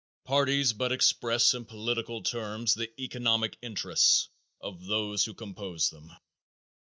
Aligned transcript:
Parties 0.25 0.73
but 0.73 0.91
express 0.91 1.53
in 1.53 1.65
political 1.65 2.23
terms 2.23 2.73
the 2.73 2.89
economic 2.99 3.55
interests 3.61 4.29
of 4.59 4.83
those 4.87 5.25
who 5.25 5.35
compose 5.35 5.91
them. 5.91 6.11